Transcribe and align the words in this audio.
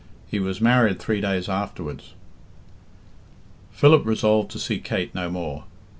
He 0.27 0.39
was 0.39 0.59
married 0.59 0.97
three 0.99 1.21
days 1.21 1.47
afterwards." 1.47 2.13
Philip 3.69 4.03
resolved 4.03 4.49
to 4.49 4.57
see 4.57 4.79
Kate 4.79 5.13
no 5.13 5.29
more. 5.29 5.65